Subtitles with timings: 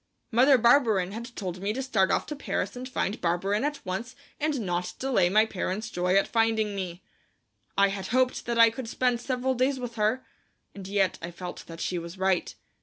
[0.31, 4.15] Mother Barberin had told me to start off to Paris and find Barberin at once
[4.39, 7.03] and not delay my parent's joy at finding me.
[7.77, 10.25] I had hoped that I could spend several days with her,
[10.73, 12.55] and yet I felt that she was right.